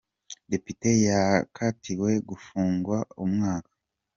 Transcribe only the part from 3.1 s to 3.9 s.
umwaka